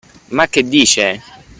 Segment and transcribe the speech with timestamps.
[0.29, 1.21] Ma che dice!